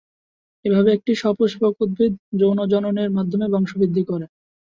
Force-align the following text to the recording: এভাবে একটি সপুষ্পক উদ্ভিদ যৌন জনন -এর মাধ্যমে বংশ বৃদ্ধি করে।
এভাবে 0.65 0.89
একটি 0.93 1.11
সপুষ্পক 1.21 1.73
উদ্ভিদ 1.81 2.11
যৌন 2.39 2.59
জনন 2.73 2.95
-এর 2.97 3.09
মাধ্যমে 3.17 3.45
বংশ 3.53 3.71
বৃদ্ধি 3.79 4.03
করে। 4.05 4.25